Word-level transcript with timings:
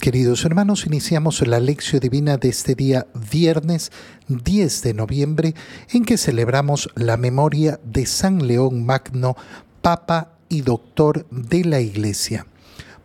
Queridos 0.00 0.46
hermanos, 0.46 0.86
iniciamos 0.86 1.46
la 1.46 1.60
lección 1.60 2.00
divina 2.00 2.38
de 2.38 2.48
este 2.48 2.74
día 2.74 3.06
viernes 3.30 3.92
10 4.28 4.80
de 4.80 4.94
noviembre 4.94 5.54
en 5.90 6.06
que 6.06 6.16
celebramos 6.16 6.88
la 6.94 7.18
memoria 7.18 7.78
de 7.84 8.06
San 8.06 8.46
León 8.46 8.86
Magno, 8.86 9.36
Papa 9.82 10.38
y 10.48 10.62
Doctor 10.62 11.26
de 11.30 11.66
la 11.66 11.80
Iglesia. 11.82 12.46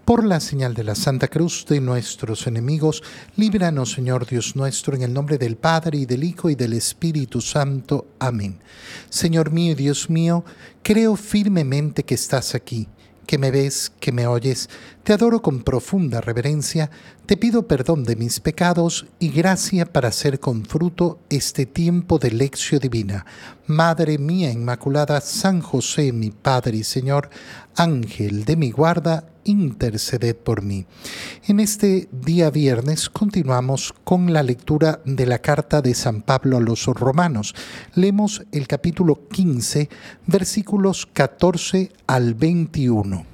Por 0.05 0.23
la 0.23 0.39
señal 0.39 0.73
de 0.73 0.85
la 0.85 0.95
Santa 0.95 1.27
Cruz 1.27 1.65
de 1.67 1.81
nuestros 1.81 2.47
enemigos, 2.47 3.03
líbranos 3.35 3.91
Señor 3.91 4.25
Dios 4.25 4.55
nuestro, 4.55 4.95
en 4.95 5.01
el 5.01 5.11
nombre 5.11 5.37
del 5.37 5.57
Padre 5.57 5.97
y 5.97 6.05
del 6.05 6.23
Hijo 6.23 6.49
y 6.49 6.55
del 6.55 6.71
Espíritu 6.71 7.41
Santo. 7.41 8.07
Amén. 8.19 8.59
Señor 9.09 9.51
mío 9.51 9.73
y 9.73 9.75
Dios 9.75 10.09
mío, 10.09 10.45
creo 10.81 11.17
firmemente 11.17 12.03
que 12.03 12.15
estás 12.15 12.55
aquí 12.55 12.87
que 13.25 13.37
me 13.37 13.51
ves, 13.51 13.91
que 13.99 14.11
me 14.11 14.27
oyes, 14.27 14.69
te 15.03 15.13
adoro 15.13 15.41
con 15.41 15.63
profunda 15.63 16.21
reverencia, 16.21 16.89
te 17.25 17.37
pido 17.37 17.67
perdón 17.67 18.03
de 18.03 18.15
mis 18.15 18.39
pecados 18.39 19.05
y 19.19 19.29
gracia 19.29 19.85
para 19.85 20.09
hacer 20.09 20.39
con 20.39 20.65
fruto 20.65 21.19
este 21.29 21.65
tiempo 21.65 22.19
de 22.19 22.31
lección 22.31 22.79
divina. 22.79 23.25
Madre 23.67 24.19
mía 24.19 24.51
Inmaculada, 24.51 25.21
San 25.21 25.59
José, 25.59 26.11
mi 26.11 26.29
Padre 26.29 26.77
y 26.77 26.83
Señor, 26.83 27.31
Ángel 27.75 28.45
de 28.45 28.55
mi 28.55 28.69
guarda, 28.69 29.27
interceded 29.43 30.35
por 30.35 30.61
mí. 30.61 30.85
En 31.47 31.59
este 31.59 32.07
día 32.11 32.51
viernes 32.51 33.09
continuamos 33.09 33.91
con 34.03 34.31
la 34.31 34.43
lectura 34.43 35.01
de 35.03 35.25
la 35.25 35.39
carta 35.39 35.81
de 35.81 35.95
San 35.95 36.21
Pablo 36.21 36.57
a 36.57 36.61
los 36.61 36.85
romanos. 36.85 37.55
Leemos 37.95 38.43
el 38.51 38.67
capítulo 38.67 39.27
15, 39.29 39.89
versículos 40.27 41.07
14 41.11 41.91
al 42.05 42.35
21. 42.35 43.25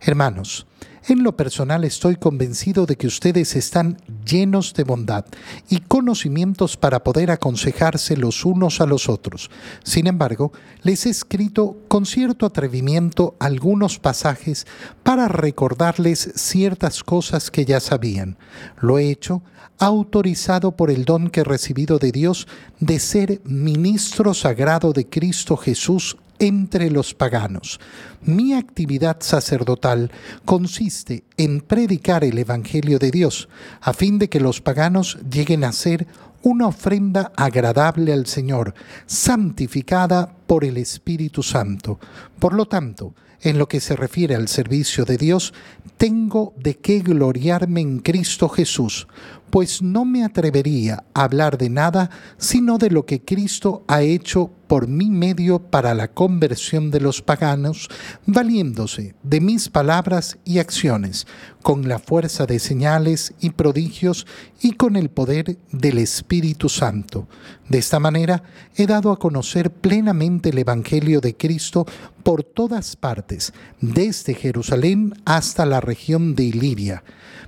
Hermanos, 0.00 0.66
en 1.06 1.22
lo 1.22 1.36
personal 1.36 1.84
estoy 1.84 2.16
convencido 2.16 2.86
de 2.86 2.96
que 2.96 3.06
ustedes 3.06 3.56
están 3.56 3.98
llenos 4.24 4.74
de 4.74 4.84
bondad 4.84 5.26
y 5.68 5.80
conocimientos 5.80 6.76
para 6.76 7.04
poder 7.04 7.30
aconsejarse 7.30 8.16
los 8.16 8.44
unos 8.44 8.80
a 8.80 8.86
los 8.86 9.08
otros. 9.08 9.50
Sin 9.82 10.06
embargo, 10.06 10.52
les 10.82 11.06
he 11.06 11.10
escrito 11.10 11.76
con 11.88 12.06
cierto 12.06 12.46
atrevimiento 12.46 13.36
algunos 13.38 13.98
pasajes 13.98 14.66
para 15.02 15.28
recordarles 15.28 16.32
ciertas 16.36 17.04
cosas 17.04 17.50
que 17.50 17.64
ya 17.64 17.80
sabían. 17.80 18.38
Lo 18.80 18.98
he 18.98 19.10
hecho 19.10 19.42
autorizado 19.78 20.76
por 20.76 20.90
el 20.90 21.04
don 21.04 21.30
que 21.30 21.40
he 21.40 21.44
recibido 21.44 21.98
de 21.98 22.12
Dios 22.12 22.46
de 22.80 22.98
ser 22.98 23.40
ministro 23.44 24.32
sagrado 24.32 24.92
de 24.92 25.08
Cristo 25.08 25.56
Jesús 25.56 26.16
entre 26.38 26.90
los 26.90 27.14
paganos. 27.14 27.80
Mi 28.22 28.54
actividad 28.54 29.18
sacerdotal 29.20 30.10
consiste 30.44 31.24
en 31.36 31.60
predicar 31.60 32.24
el 32.24 32.38
Evangelio 32.38 32.98
de 32.98 33.10
Dios, 33.10 33.48
a 33.80 33.92
fin 33.92 34.18
de 34.18 34.28
que 34.28 34.40
los 34.40 34.60
paganos 34.60 35.18
lleguen 35.30 35.64
a 35.64 35.72
ser 35.72 36.06
una 36.42 36.66
ofrenda 36.66 37.32
agradable 37.36 38.12
al 38.12 38.26
Señor, 38.26 38.74
santificada 39.06 40.36
por 40.46 40.64
el 40.64 40.76
Espíritu 40.76 41.42
Santo. 41.42 41.98
Por 42.38 42.52
lo 42.52 42.66
tanto, 42.66 43.14
en 43.40 43.58
lo 43.58 43.68
que 43.68 43.80
se 43.80 43.94
refiere 43.94 44.34
al 44.34 44.48
servicio 44.48 45.04
de 45.04 45.16
Dios, 45.16 45.52
tengo 45.96 46.54
de 46.56 46.76
qué 46.76 47.00
gloriarme 47.00 47.80
en 47.80 47.98
Cristo 48.00 48.48
Jesús, 48.48 49.06
pues 49.50 49.82
no 49.82 50.04
me 50.04 50.24
atrevería 50.24 51.04
a 51.14 51.24
hablar 51.24 51.58
de 51.58 51.70
nada 51.70 52.10
sino 52.38 52.78
de 52.78 52.90
lo 52.90 53.06
que 53.06 53.20
Cristo 53.22 53.84
ha 53.86 54.02
hecho 54.02 54.50
por 54.74 54.88
mi 54.88 55.08
medio 55.08 55.60
para 55.60 55.94
la 55.94 56.08
conversión 56.08 56.90
de 56.90 56.98
los 56.98 57.22
paganos, 57.22 57.88
valiéndose 58.26 59.14
de 59.22 59.40
mis 59.40 59.68
palabras 59.68 60.36
y 60.44 60.58
acciones, 60.58 61.28
con 61.62 61.86
la 61.86 62.00
fuerza 62.00 62.44
de 62.44 62.58
señales 62.58 63.34
y 63.38 63.50
prodigios 63.50 64.26
y 64.60 64.72
con 64.72 64.96
el 64.96 65.10
poder 65.10 65.58
del 65.70 65.98
Espíritu 65.98 66.68
Santo. 66.68 67.28
De 67.68 67.78
esta 67.78 68.00
manera 68.00 68.42
he 68.74 68.88
dado 68.88 69.12
a 69.12 69.18
conocer 69.20 69.70
plenamente 69.70 70.48
el 70.48 70.58
Evangelio 70.58 71.20
de 71.20 71.36
Cristo 71.36 71.86
por 72.24 72.42
todas 72.42 72.96
partes, 72.96 73.52
desde 73.80 74.34
Jerusalén 74.34 75.14
hasta 75.24 75.66
la 75.66 75.80
región 75.80 76.34
de 76.34 76.46
Iliria. 76.46 77.04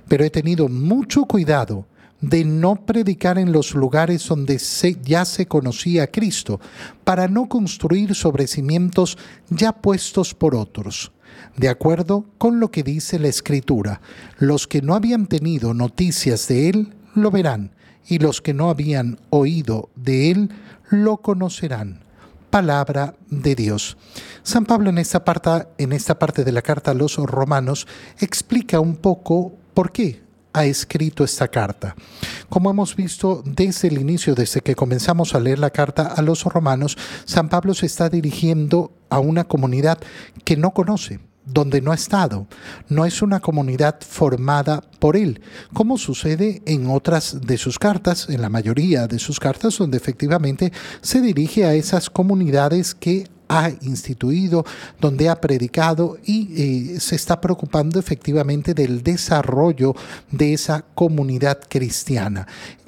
Pero 0.07 0.23
he 0.23 0.29
tenido 0.29 0.69
mucho 0.69 1.25
cuidado 1.25 1.87
de 2.21 2.43
no 2.43 2.75
predicar 2.85 3.37
en 3.37 3.51
los 3.51 3.73
lugares 3.75 4.27
donde 4.27 4.59
ya 5.03 5.25
se 5.25 5.45
conocía 5.45 6.03
a 6.03 6.07
Cristo, 6.07 6.59
para 7.03 7.27
no 7.27 7.47
construir 7.47 8.15
sobre 8.15 8.47
cimientos 8.47 9.17
ya 9.49 9.73
puestos 9.73 10.33
por 10.33 10.55
otros. 10.55 11.11
De 11.55 11.69
acuerdo 11.69 12.25
con 12.37 12.59
lo 12.59 12.71
que 12.71 12.83
dice 12.83 13.19
la 13.19 13.27
Escritura, 13.27 14.01
los 14.37 14.67
que 14.67 14.81
no 14.81 14.95
habían 14.95 15.27
tenido 15.27 15.73
noticias 15.73 16.47
de 16.47 16.69
Él 16.69 16.93
lo 17.13 17.31
verán, 17.31 17.71
y 18.07 18.19
los 18.19 18.41
que 18.41 18.53
no 18.53 18.69
habían 18.69 19.19
oído 19.29 19.89
de 19.95 20.31
Él 20.31 20.49
lo 20.89 21.17
conocerán. 21.17 21.99
Palabra 22.49 23.15
de 23.29 23.55
Dios. 23.55 23.97
San 24.41 24.65
Pablo 24.65 24.89
en 24.89 24.97
esta 24.97 25.25
parte, 25.25 25.67
en 25.77 25.91
esta 25.91 26.17
parte 26.17 26.45
de 26.45 26.53
la 26.53 26.61
carta 26.61 26.91
a 26.91 26.93
los 26.93 27.17
romanos 27.17 27.85
explica 28.19 28.79
un 28.79 28.95
poco 28.95 29.53
por 29.73 29.91
qué 29.91 30.26
ha 30.57 30.65
escrito 30.65 31.23
esta 31.23 31.47
carta. 31.47 31.95
Como 32.49 32.71
hemos 32.71 32.95
visto 32.95 33.43
desde 33.45 33.87
el 33.89 33.99
inicio, 33.99 34.35
desde 34.35 34.61
que 34.61 34.75
comenzamos 34.75 35.35
a 35.35 35.39
leer 35.39 35.59
la 35.59 35.69
carta 35.69 36.07
a 36.07 36.21
los 36.21 36.43
romanos, 36.43 36.97
San 37.25 37.49
Pablo 37.49 37.73
se 37.73 37.85
está 37.85 38.09
dirigiendo 38.09 38.91
a 39.09 39.19
una 39.19 39.43
comunidad 39.43 39.99
que 40.43 40.57
no 40.57 40.71
conoce, 40.71 41.19
donde 41.45 41.81
no 41.81 41.91
ha 41.91 41.95
estado. 41.95 42.47
No 42.89 43.05
es 43.05 43.21
una 43.21 43.39
comunidad 43.39 43.99
formada 44.01 44.81
por 44.99 45.15
él, 45.15 45.41
como 45.73 45.97
sucede 45.97 46.61
en 46.65 46.89
otras 46.89 47.41
de 47.41 47.57
sus 47.57 47.79
cartas, 47.79 48.27
en 48.29 48.41
la 48.41 48.49
mayoría 48.49 49.07
de 49.07 49.19
sus 49.19 49.39
cartas, 49.39 49.77
donde 49.77 49.97
efectivamente 49.97 50.73
se 51.01 51.21
dirige 51.21 51.65
a 51.65 51.73
esas 51.73 52.09
comunidades 52.09 52.95
que 52.95 53.27
ha 53.49 53.69
instituido, 53.81 54.65
donde 54.99 55.29
ha 55.29 55.39
predicado 55.39 56.17
y 56.25 56.95
eh, 56.95 56.99
se 56.99 57.15
está 57.15 57.39
preocupando 57.41 57.99
efectivamente 57.99 58.73
del 58.73 59.03
desarrollo 59.03 59.95
de 60.31 60.53
esa 60.53 60.85
comunidad 60.93 61.59
cristiana. 61.67 62.47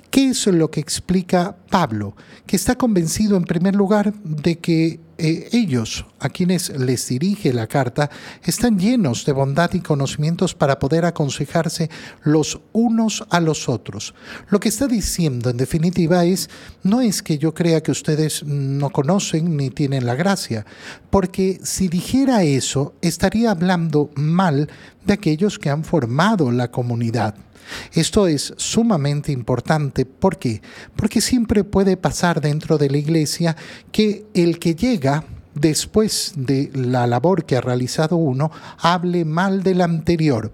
¿Qué 0.09 0.29
es 0.29 0.47
lo 0.47 0.71
que 0.71 0.79
explica 0.79 1.55
Pablo? 1.69 2.15
Que 2.47 2.55
está 2.55 2.75
convencido 2.75 3.37
en 3.37 3.43
primer 3.43 3.75
lugar 3.75 4.13
de 4.23 4.57
que 4.57 4.99
eh, 5.19 5.49
ellos, 5.51 6.05
a 6.19 6.29
quienes 6.29 6.69
les 6.69 7.09
dirige 7.09 7.51
la 7.51 7.67
carta, 7.67 8.09
están 8.43 8.79
llenos 8.79 9.25
de 9.25 9.33
bondad 9.33 9.73
y 9.73 9.81
conocimientos 9.81 10.55
para 10.55 10.79
poder 10.79 11.03
aconsejarse 11.03 11.89
los 12.23 12.61
unos 12.71 13.25
a 13.29 13.41
los 13.41 13.67
otros. 13.67 14.13
Lo 14.49 14.61
que 14.61 14.69
está 14.69 14.87
diciendo 14.87 15.49
en 15.49 15.57
definitiva 15.57 16.23
es, 16.23 16.49
no 16.83 17.01
es 17.01 17.21
que 17.21 17.37
yo 17.37 17.53
crea 17.53 17.83
que 17.83 17.91
ustedes 17.91 18.43
no 18.45 18.91
conocen 18.91 19.57
ni 19.57 19.69
tienen 19.69 20.05
la 20.05 20.15
gracia, 20.15 20.65
porque 21.09 21.59
si 21.63 21.89
dijera 21.89 22.43
eso, 22.43 22.93
estaría 23.01 23.51
hablando 23.51 24.11
mal 24.15 24.69
de 25.05 25.13
aquellos 25.13 25.59
que 25.59 25.69
han 25.69 25.83
formado 25.83 26.49
la 26.49 26.71
comunidad. 26.71 27.35
Esto 27.93 28.27
es 28.27 28.53
sumamente 28.57 29.31
importante. 29.31 30.05
¿Por 30.05 30.37
qué? 30.37 30.61
Porque 30.95 31.21
siempre 31.21 31.63
puede 31.63 31.97
pasar 31.97 32.41
dentro 32.41 32.77
de 32.77 32.89
la 32.89 32.97
iglesia 32.97 33.55
que 33.91 34.25
el 34.33 34.59
que 34.59 34.75
llega 34.75 35.08
después 35.55 36.33
de 36.35 36.71
la 36.73 37.07
labor 37.07 37.45
que 37.45 37.57
ha 37.57 37.61
realizado 37.61 38.15
uno 38.15 38.51
hable 38.79 39.25
mal 39.25 39.63
del 39.63 39.81
anterior 39.81 40.51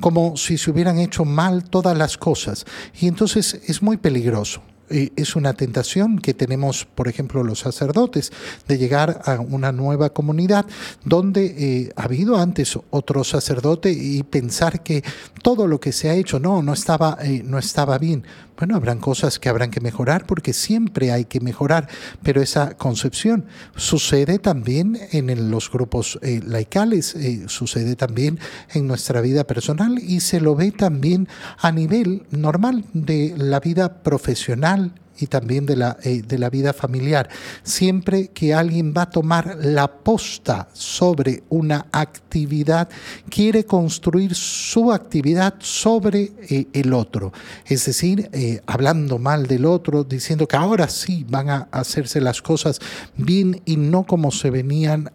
como 0.00 0.36
si 0.36 0.58
se 0.58 0.70
hubieran 0.70 0.98
hecho 0.98 1.24
mal 1.24 1.64
todas 1.64 1.96
las 1.96 2.18
cosas. 2.18 2.66
Y 3.00 3.06
entonces 3.06 3.60
es 3.66 3.80
muy 3.80 3.96
peligroso. 3.96 4.60
Eh, 4.90 5.12
es 5.16 5.34
una 5.34 5.54
tentación 5.54 6.18
que 6.18 6.34
tenemos, 6.34 6.84
por 6.84 7.08
ejemplo, 7.08 7.42
los 7.42 7.60
sacerdotes, 7.60 8.32
de 8.68 8.76
llegar 8.76 9.22
a 9.24 9.40
una 9.40 9.72
nueva 9.72 10.10
comunidad 10.10 10.66
donde 11.04 11.46
eh, 11.46 11.92
ha 11.96 12.02
habido 12.02 12.36
antes 12.36 12.78
otro 12.90 13.24
sacerdote 13.24 13.90
y 13.90 14.22
pensar 14.24 14.82
que 14.82 15.02
todo 15.42 15.66
lo 15.66 15.80
que 15.80 15.92
se 15.92 16.10
ha 16.10 16.14
hecho 16.14 16.38
no, 16.38 16.62
no 16.62 16.74
estaba, 16.74 17.16
eh, 17.22 17.42
no 17.42 17.58
estaba 17.58 17.96
bien. 17.96 18.24
Bueno, 18.56 18.76
habrán 18.76 19.00
cosas 19.00 19.38
que 19.38 19.48
habrán 19.48 19.70
que 19.70 19.80
mejorar 19.80 20.26
porque 20.26 20.52
siempre 20.52 21.10
hay 21.10 21.24
que 21.24 21.40
mejorar, 21.40 21.88
pero 22.22 22.40
esa 22.40 22.76
concepción 22.76 23.46
sucede 23.74 24.38
también 24.38 24.98
en 25.10 25.50
los 25.50 25.70
grupos 25.70 26.18
laicales, 26.22 27.16
sucede 27.48 27.96
también 27.96 28.38
en 28.72 28.86
nuestra 28.86 29.20
vida 29.20 29.44
personal 29.44 29.98
y 29.98 30.20
se 30.20 30.40
lo 30.40 30.54
ve 30.54 30.70
también 30.70 31.28
a 31.58 31.72
nivel 31.72 32.26
normal 32.30 32.84
de 32.92 33.34
la 33.36 33.58
vida 33.58 34.02
profesional 34.02 34.92
y 35.18 35.26
también 35.26 35.66
de 35.66 35.76
la, 35.76 35.96
eh, 36.02 36.22
de 36.22 36.38
la 36.38 36.50
vida 36.50 36.72
familiar. 36.72 37.28
Siempre 37.62 38.28
que 38.28 38.54
alguien 38.54 38.94
va 38.96 39.02
a 39.02 39.10
tomar 39.10 39.58
la 39.60 39.88
posta 39.88 40.68
sobre 40.72 41.42
una 41.48 41.86
actividad, 41.92 42.88
quiere 43.28 43.64
construir 43.64 44.34
su 44.34 44.92
actividad 44.92 45.54
sobre 45.58 46.32
eh, 46.48 46.66
el 46.72 46.92
otro. 46.92 47.32
Es 47.66 47.86
decir, 47.86 48.28
eh, 48.32 48.60
hablando 48.66 49.18
mal 49.18 49.46
del 49.46 49.64
otro, 49.64 50.04
diciendo 50.04 50.46
que 50.48 50.56
ahora 50.56 50.88
sí 50.88 51.24
van 51.28 51.50
a 51.50 51.68
hacerse 51.70 52.20
las 52.20 52.42
cosas 52.42 52.80
bien 53.16 53.62
y 53.64 53.76
no 53.76 54.04
como 54.04 54.30
se 54.30 54.50
venían 54.50 55.10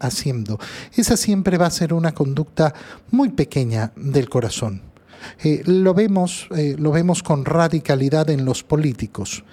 haciendo. 0.00 0.58
Esa 0.96 1.16
siempre 1.16 1.58
va 1.58 1.66
a 1.66 1.70
ser 1.70 1.92
una 1.92 2.12
conducta 2.12 2.74
muy 3.10 3.30
pequeña 3.30 3.92
del 3.96 4.28
corazón. 4.28 4.82
Eh, 5.42 5.62
lo, 5.66 5.94
vemos, 5.94 6.48
eh, 6.56 6.76
lo 6.78 6.92
vemos 6.92 7.22
con 7.22 7.44
radicalidad 7.44 8.30
en 8.30 8.44
los 8.44 8.62
políticos. 8.62 9.44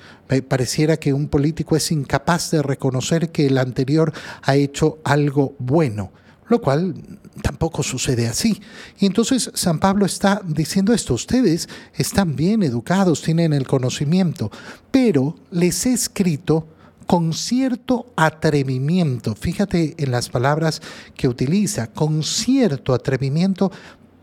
pareciera 0.47 0.97
que 0.97 1.13
un 1.13 1.27
político 1.27 1.75
es 1.75 1.91
incapaz 1.91 2.51
de 2.51 2.63
reconocer 2.63 3.29
que 3.29 3.47
el 3.47 3.57
anterior 3.57 4.13
ha 4.41 4.55
hecho 4.55 4.99
algo 5.03 5.53
bueno, 5.59 6.11
lo 6.47 6.61
cual 6.61 6.95
tampoco 7.41 7.83
sucede 7.83 8.27
así. 8.27 8.61
Y 8.99 9.05
entonces 9.05 9.51
San 9.53 9.79
Pablo 9.79 10.05
está 10.05 10.41
diciendo 10.45 10.93
esto, 10.93 11.13
ustedes 11.13 11.67
están 11.95 12.35
bien 12.35 12.63
educados, 12.63 13.21
tienen 13.21 13.53
el 13.53 13.67
conocimiento, 13.67 14.51
pero 14.91 15.35
les 15.51 15.85
he 15.85 15.93
escrito 15.93 16.67
con 17.05 17.33
cierto 17.33 18.07
atrevimiento, 18.15 19.35
fíjate 19.35 19.95
en 19.97 20.11
las 20.11 20.29
palabras 20.29 20.81
que 21.15 21.27
utiliza, 21.27 21.87
con 21.87 22.23
cierto 22.23 22.93
atrevimiento 22.93 23.71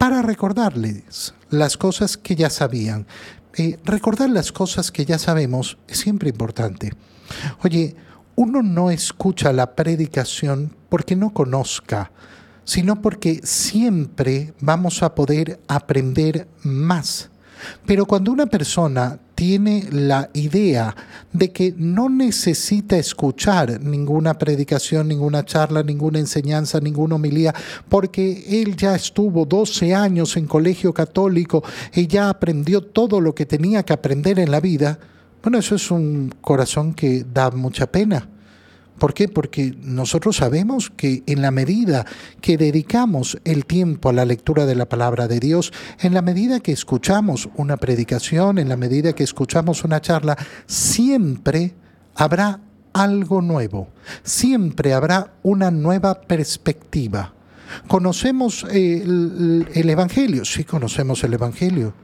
para 0.00 0.22
recordarles 0.22 1.34
las 1.50 1.76
cosas 1.76 2.16
que 2.16 2.34
ya 2.34 2.48
sabían. 2.48 3.06
Eh, 3.58 3.78
recordar 3.84 4.30
las 4.30 4.50
cosas 4.50 4.90
que 4.90 5.04
ya 5.04 5.18
sabemos 5.18 5.76
es 5.88 5.98
siempre 5.98 6.30
importante. 6.30 6.94
Oye, 7.62 7.96
uno 8.34 8.62
no 8.62 8.90
escucha 8.90 9.52
la 9.52 9.74
predicación 9.74 10.74
porque 10.88 11.16
no 11.16 11.34
conozca, 11.34 12.12
sino 12.64 13.02
porque 13.02 13.42
siempre 13.44 14.54
vamos 14.60 15.02
a 15.02 15.14
poder 15.14 15.60
aprender 15.68 16.48
más. 16.62 17.28
Pero 17.84 18.06
cuando 18.06 18.32
una 18.32 18.46
persona 18.46 19.18
tiene 19.40 19.86
la 19.90 20.28
idea 20.34 20.94
de 21.32 21.50
que 21.50 21.72
no 21.78 22.10
necesita 22.10 22.98
escuchar 22.98 23.80
ninguna 23.80 24.34
predicación, 24.34 25.08
ninguna 25.08 25.46
charla, 25.46 25.82
ninguna 25.82 26.18
enseñanza, 26.18 26.78
ninguna 26.78 27.14
homilía, 27.14 27.54
porque 27.88 28.44
él 28.60 28.76
ya 28.76 28.94
estuvo 28.94 29.46
12 29.46 29.94
años 29.94 30.36
en 30.36 30.46
colegio 30.46 30.92
católico 30.92 31.64
y 31.94 32.06
ya 32.06 32.28
aprendió 32.28 32.82
todo 32.82 33.18
lo 33.18 33.34
que 33.34 33.46
tenía 33.46 33.82
que 33.82 33.94
aprender 33.94 34.38
en 34.38 34.50
la 34.50 34.60
vida, 34.60 34.98
bueno, 35.42 35.56
eso 35.56 35.74
es 35.74 35.90
un 35.90 36.34
corazón 36.42 36.92
que 36.92 37.24
da 37.24 37.50
mucha 37.50 37.86
pena. 37.86 38.28
¿Por 39.00 39.14
qué? 39.14 39.28
Porque 39.28 39.74
nosotros 39.80 40.36
sabemos 40.36 40.92
que 40.94 41.22
en 41.24 41.40
la 41.40 41.50
medida 41.50 42.04
que 42.42 42.58
dedicamos 42.58 43.38
el 43.44 43.64
tiempo 43.64 44.10
a 44.10 44.12
la 44.12 44.26
lectura 44.26 44.66
de 44.66 44.74
la 44.74 44.90
palabra 44.90 45.26
de 45.26 45.40
Dios, 45.40 45.72
en 46.00 46.12
la 46.12 46.20
medida 46.20 46.60
que 46.60 46.72
escuchamos 46.72 47.48
una 47.56 47.78
predicación, 47.78 48.58
en 48.58 48.68
la 48.68 48.76
medida 48.76 49.14
que 49.14 49.24
escuchamos 49.24 49.84
una 49.84 50.02
charla, 50.02 50.36
siempre 50.66 51.72
habrá 52.14 52.60
algo 52.92 53.40
nuevo, 53.40 53.88
siempre 54.22 54.92
habrá 54.92 55.32
una 55.42 55.70
nueva 55.70 56.20
perspectiva. 56.20 57.32
¿Conocemos 57.88 58.66
el, 58.70 59.66
el 59.72 59.88
Evangelio? 59.88 60.44
Sí, 60.44 60.64
conocemos 60.64 61.24
el 61.24 61.32
Evangelio 61.32 61.94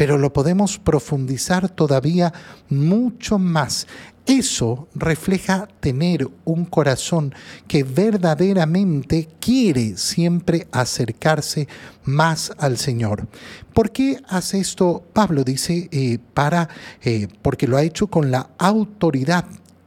pero 0.00 0.16
lo 0.16 0.32
podemos 0.32 0.78
profundizar 0.78 1.68
todavía 1.68 2.32
mucho 2.70 3.38
más. 3.38 3.86
Eso 4.30 4.86
refleja 4.94 5.66
tener 5.80 6.28
un 6.44 6.64
corazón 6.64 7.34
que 7.66 7.82
verdaderamente 7.82 9.28
quiere 9.40 9.96
siempre 9.96 10.68
acercarse 10.70 11.66
más 12.04 12.52
al 12.56 12.78
Señor. 12.78 13.26
¿Por 13.74 13.90
qué 13.90 14.22
hace 14.28 14.60
esto 14.60 15.02
Pablo? 15.12 15.42
Dice, 15.42 15.88
eh, 15.90 16.20
para, 16.32 16.68
eh, 17.02 17.26
porque 17.42 17.66
lo 17.66 17.76
ha 17.76 17.82
hecho 17.82 18.06
con 18.06 18.30
la 18.30 18.50
autoridad 18.56 19.46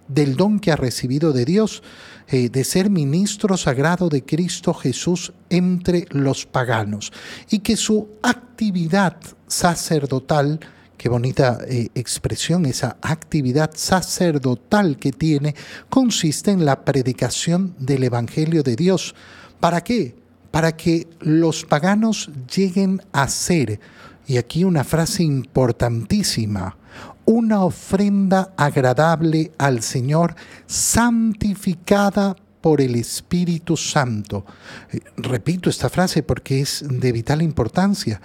del 0.09 0.35
don 0.35 0.59
que 0.59 0.73
ha 0.73 0.75
recibido 0.75 1.31
de 1.31 1.45
Dios, 1.45 1.81
eh, 2.27 2.49
de 2.49 2.65
ser 2.65 2.89
ministro 2.89 3.55
sagrado 3.55 4.09
de 4.09 4.25
Cristo 4.25 4.73
Jesús 4.73 5.31
entre 5.49 6.05
los 6.09 6.45
paganos, 6.45 7.13
y 7.49 7.59
que 7.59 7.77
su 7.77 8.09
actividad 8.21 9.15
sacerdotal 9.47 10.59
qué 10.97 11.09
bonita 11.09 11.59
eh, 11.67 11.89
expresión, 11.95 12.65
esa 12.65 12.97
actividad 13.01 13.71
sacerdotal 13.75 14.97
que 14.97 15.11
tiene, 15.11 15.55
consiste 15.89 16.51
en 16.51 16.65
la 16.65 16.85
predicación 16.85 17.75
del 17.79 18.03
Evangelio 18.03 18.63
de 18.63 18.75
Dios. 18.75 19.15
¿Para 19.59 19.81
qué? 19.81 20.15
Para 20.51 20.75
que 20.75 21.07
los 21.19 21.65
paganos 21.65 22.29
lleguen 22.55 23.01
a 23.11 23.27
ser, 23.27 23.79
y 24.27 24.37
aquí 24.37 24.63
una 24.63 24.83
frase 24.83 25.23
importantísima, 25.23 26.77
una 27.25 27.63
ofrenda 27.63 28.53
agradable 28.57 29.51
al 29.57 29.81
Señor, 29.81 30.35
santificada 30.67 32.35
por 32.61 32.79
el 32.79 32.95
Espíritu 32.95 33.75
Santo. 33.75 34.45
Eh, 34.91 35.01
repito 35.17 35.69
esta 35.69 35.89
frase 35.89 36.23
porque 36.23 36.61
es 36.61 36.85
de 36.87 37.11
vital 37.11 37.41
importancia 37.41 38.21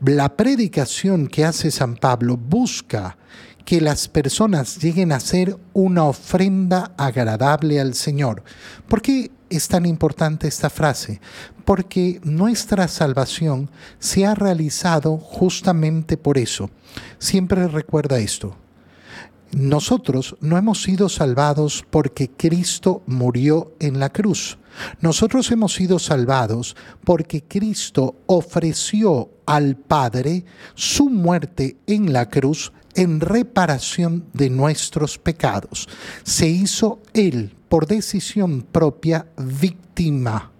la 0.00 0.36
predicación 0.36 1.26
que 1.26 1.44
hace 1.44 1.70
San 1.70 1.96
Pablo 1.96 2.36
busca 2.36 3.18
que 3.64 3.80
las 3.80 4.08
personas 4.08 4.78
lleguen 4.78 5.12
a 5.12 5.20
ser 5.20 5.56
una 5.74 6.04
ofrenda 6.04 6.92
agradable 6.96 7.80
al 7.80 7.94
Señor. 7.94 8.42
¿Por 8.88 9.02
qué 9.02 9.30
es 9.50 9.68
tan 9.68 9.84
importante 9.84 10.48
esta 10.48 10.70
frase? 10.70 11.20
Porque 11.64 12.18
nuestra 12.24 12.88
salvación 12.88 13.70
se 13.98 14.24
ha 14.24 14.34
realizado 14.34 15.18
justamente 15.18 16.16
por 16.16 16.38
eso. 16.38 16.70
Siempre 17.18 17.68
recuerda 17.68 18.18
esto. 18.18 18.56
Nosotros 19.52 20.36
no 20.40 20.56
hemos 20.58 20.82
sido 20.82 21.08
salvados 21.08 21.84
porque 21.90 22.30
Cristo 22.30 23.02
murió 23.06 23.74
en 23.80 23.98
la 23.98 24.10
cruz. 24.10 24.58
Nosotros 25.00 25.50
hemos 25.50 25.74
sido 25.74 25.98
salvados 25.98 26.76
porque 27.04 27.42
Cristo 27.42 28.14
ofreció 28.26 29.30
al 29.46 29.76
Padre 29.76 30.44
su 30.74 31.10
muerte 31.10 31.78
en 31.86 32.12
la 32.12 32.28
cruz 32.28 32.72
en 32.94 33.20
reparación 33.20 34.26
de 34.32 34.50
nuestros 34.50 35.18
pecados. 35.18 35.88
Se 36.22 36.48
hizo 36.48 37.00
Él, 37.12 37.56
por 37.68 37.86
decisión 37.86 38.62
propia, 38.62 39.26
víctima, 39.36 40.52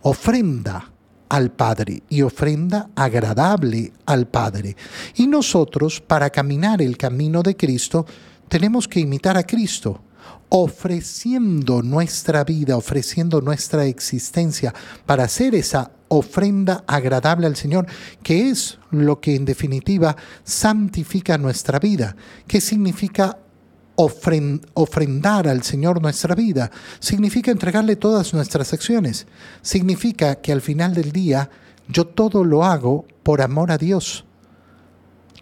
ofrenda 0.00 0.93
al 1.34 1.50
Padre 1.50 2.04
y 2.08 2.22
ofrenda 2.22 2.90
agradable 2.94 3.92
al 4.06 4.28
Padre. 4.28 4.76
Y 5.16 5.26
nosotros, 5.26 6.00
para 6.00 6.30
caminar 6.30 6.80
el 6.80 6.96
camino 6.96 7.42
de 7.42 7.56
Cristo, 7.56 8.06
tenemos 8.48 8.86
que 8.86 9.00
imitar 9.00 9.36
a 9.36 9.42
Cristo 9.42 10.00
ofreciendo 10.48 11.82
nuestra 11.82 12.44
vida, 12.44 12.76
ofreciendo 12.76 13.40
nuestra 13.40 13.84
existencia 13.86 14.72
para 15.06 15.24
hacer 15.24 15.56
esa 15.56 15.90
ofrenda 16.06 16.84
agradable 16.86 17.48
al 17.48 17.56
Señor, 17.56 17.86
que 18.22 18.50
es 18.50 18.78
lo 18.92 19.20
que 19.20 19.34
en 19.34 19.44
definitiva 19.44 20.14
santifica 20.44 21.36
nuestra 21.36 21.80
vida. 21.80 22.14
¿Qué 22.46 22.60
significa 22.60 23.38
ofrendar 23.96 25.48
al 25.48 25.62
Señor 25.62 26.00
nuestra 26.00 26.34
vida? 26.34 26.70
Significa 26.98 27.50
entregarle 27.50 27.96
todas 27.96 28.34
nuestras 28.34 28.72
acciones. 28.72 29.26
Significa 29.62 30.36
que 30.36 30.52
al 30.52 30.60
final 30.60 30.94
del 30.94 31.12
día 31.12 31.50
yo 31.88 32.06
todo 32.06 32.44
lo 32.44 32.64
hago 32.64 33.06
por 33.22 33.42
amor 33.42 33.70
a 33.70 33.78
Dios 33.78 34.24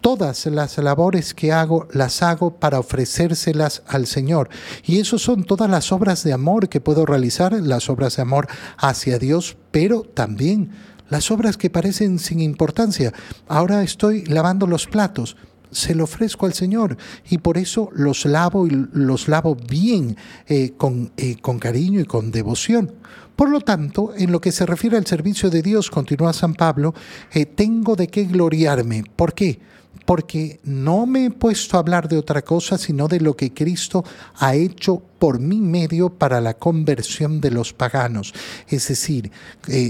todas 0.03 0.45
las 0.47 0.77
labores 0.79 1.33
que 1.33 1.53
hago 1.53 1.87
las 1.93 2.21
hago 2.23 2.59
para 2.59 2.77
ofrecérselas 2.77 3.83
al 3.87 4.05
Señor. 4.05 4.49
Y 4.83 4.99
eso 4.99 5.17
son 5.17 5.45
todas 5.45 5.69
las 5.69 5.93
obras 5.93 6.25
de 6.25 6.33
amor 6.33 6.67
que 6.67 6.81
puedo 6.81 7.05
realizar, 7.05 7.53
las 7.53 7.89
obras 7.89 8.17
de 8.17 8.21
amor 8.21 8.49
hacia 8.77 9.17
Dios, 9.17 9.55
pero 9.71 10.01
también 10.01 10.71
las 11.09 11.31
obras 11.31 11.55
que 11.55 11.69
parecen 11.69 12.19
sin 12.19 12.41
importancia. 12.41 13.13
Ahora 13.47 13.81
estoy 13.81 14.25
lavando 14.25 14.67
los 14.67 14.87
platos 14.87 15.37
se 15.73 15.95
lo 15.95 16.05
ofrezco 16.05 16.45
al 16.45 16.53
Señor 16.53 16.97
y 17.29 17.39
por 17.39 17.57
eso 17.57 17.89
los 17.93 18.25
lavo 18.25 18.67
y 18.67 18.87
los 18.93 19.27
lavo 19.27 19.55
bien, 19.55 20.15
eh, 20.47 20.73
con, 20.77 21.11
eh, 21.17 21.37
con 21.41 21.59
cariño 21.59 21.99
y 21.99 22.05
con 22.05 22.31
devoción. 22.31 22.91
Por 23.35 23.49
lo 23.49 23.61
tanto, 23.61 24.13
en 24.15 24.31
lo 24.31 24.39
que 24.39 24.51
se 24.51 24.65
refiere 24.65 24.97
al 24.97 25.07
servicio 25.07 25.49
de 25.49 25.61
Dios, 25.61 25.89
continúa 25.89 26.33
San 26.33 26.53
Pablo, 26.53 26.93
eh, 27.33 27.45
tengo 27.45 27.95
de 27.95 28.07
qué 28.07 28.25
gloriarme. 28.25 29.03
¿Por 29.15 29.33
qué? 29.33 29.59
porque 30.05 30.59
no 30.65 31.05
me 31.05 31.27
he 31.27 31.31
puesto 31.31 31.77
a 31.77 31.79
hablar 31.79 32.09
de 32.09 32.17
otra 32.17 32.41
cosa, 32.41 32.77
sino 32.77 33.07
de 33.07 33.21
lo 33.21 33.37
que 33.37 33.53
Cristo 33.53 34.03
ha 34.35 34.53
hecho 34.53 35.01
por 35.17 35.39
mi 35.39 35.61
medio 35.61 36.09
para 36.09 36.41
la 36.41 36.55
conversión 36.55 37.39
de 37.39 37.51
los 37.51 37.71
paganos. 37.71 38.33
Es 38.67 38.89
decir, 38.89 39.31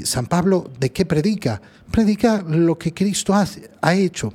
San 0.03 0.27
Pablo, 0.27 0.69
¿de 0.79 0.91
qué 0.91 1.07
predica? 1.07 1.59
Predica 1.89 2.43
lo 2.43 2.77
que 2.77 2.93
Cristo 2.93 3.33
ha 3.33 3.95
hecho. 3.95 4.33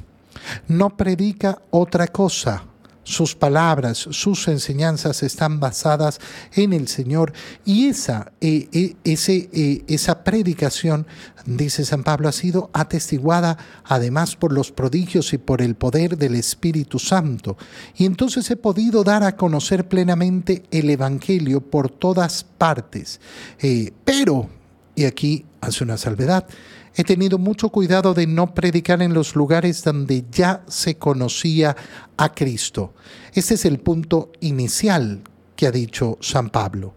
No 0.69 0.97
predica 0.97 1.61
otra 1.71 2.07
cosa 2.09 2.65
sus 3.09 3.35
palabras, 3.35 3.97
sus 4.11 4.49
enseñanzas 4.49 5.23
están 5.23 5.61
basadas 5.61 6.21
en 6.55 6.75
el 6.75 6.89
Señor 6.89 7.33
y 7.65 7.87
esa, 7.87 8.33
eh, 8.43 8.69
eh, 8.71 8.97
eh, 9.05 9.85
esa 9.89 10.23
predicación, 10.23 11.07
dice 11.47 11.87
San 11.87 12.05
Pablo, 12.05 12.29
ha 12.29 12.33
sido 12.33 12.69
atestiguada 12.75 13.57
además 13.85 14.37
por 14.37 14.53
los 14.53 14.73
prodigios 14.73 15.33
y 15.33 15.39
por 15.39 15.63
el 15.63 15.75
poder 15.75 16.19
del 16.19 16.35
Espíritu 16.35 16.99
Santo. 16.99 17.57
Y 17.97 18.05
entonces 18.05 18.51
he 18.51 18.57
podido 18.57 19.03
dar 19.05 19.23
a 19.23 19.37
conocer 19.37 19.89
plenamente 19.89 20.65
el 20.71 20.91
Evangelio 20.91 21.63
por 21.63 21.89
todas 21.91 22.45
partes. 22.45 23.21
pero, 24.05 24.51
y 24.99 25.05
aquí 25.05 25.47
hace 25.61 25.85
una 25.85 25.97
salvedad, 25.97 26.47
He 26.97 27.05
tenido 27.05 27.39
mucho 27.39 27.69
cuidado 27.69 28.13
de 28.13 28.27
no 28.27 28.55
predicar 28.55 29.03
en 29.03 29.15
los 29.15 29.37
lugares 29.37 29.85
donde 29.85 30.25
ya 30.33 30.65
se 30.67 30.97
conocía 30.97 31.77
a 32.17 32.35
Cristo. 32.35 32.93
Este 33.35 33.55
es 33.55 33.65
el 33.67 33.79
punto 33.79 34.33
inicial 34.41 35.21
que 35.55 35.69
ha 35.69 35.71
dicho 35.71 36.19
San 36.21 36.51
Pablo. 36.51 36.95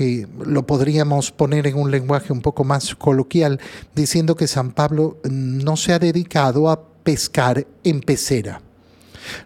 Eh, 0.00 0.26
lo 0.44 0.66
podríamos 0.66 1.30
poner 1.30 1.68
en 1.68 1.76
un 1.76 1.92
lenguaje 1.92 2.32
un 2.32 2.40
poco 2.40 2.64
más 2.64 2.96
coloquial, 2.96 3.60
diciendo 3.94 4.34
que 4.34 4.48
San 4.48 4.72
Pablo 4.72 5.18
no 5.30 5.76
se 5.76 5.92
ha 5.92 6.00
dedicado 6.00 6.68
a 6.68 6.82
pescar 7.04 7.68
en 7.84 8.00
pecera. 8.00 8.60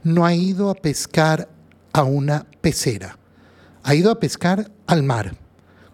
No 0.02 0.24
ha 0.24 0.34
ido 0.34 0.70
a 0.70 0.76
pescar 0.76 1.50
a 1.92 2.04
una 2.04 2.46
pecera. 2.62 3.18
Ha 3.82 3.94
ido 3.94 4.10
a 4.10 4.18
pescar 4.18 4.70
al 4.86 5.02
mar. 5.02 5.36